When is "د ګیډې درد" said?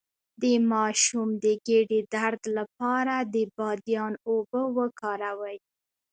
1.43-2.41